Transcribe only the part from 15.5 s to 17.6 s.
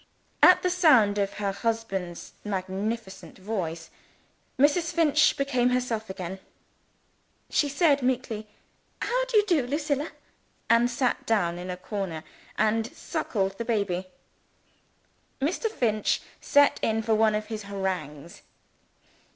Finch set in for one of